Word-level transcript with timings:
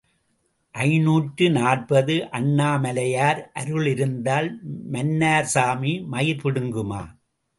ஐநூற்று 0.75 1.49
நாற்பது 1.49 2.15
அண்ணாமலையார் 2.31 3.51
அருள் 3.53 3.85
இருந்தால் 3.85 4.49
மன்னார் 4.91 5.49
சாமி 5.53 5.93
மயிர் 6.07 6.41
பிடுங்குமா? 6.43 7.03